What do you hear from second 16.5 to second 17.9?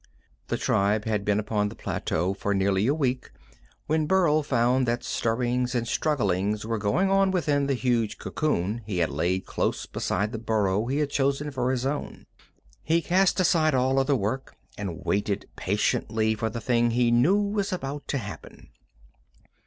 thing he knew was